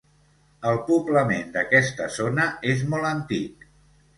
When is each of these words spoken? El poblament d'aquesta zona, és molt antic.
El 0.69 0.79
poblament 0.87 1.53
d'aquesta 1.57 2.07
zona, 2.17 2.49
és 2.73 2.85
molt 2.95 3.11
antic. 3.11 3.71